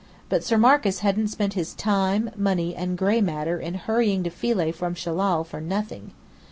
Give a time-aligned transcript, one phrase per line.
[0.29, 4.71] But Sir Marcus hadn't spent his money, time, and gray matter in hurrying to Philae
[4.71, 6.13] from Shellal, for nothing.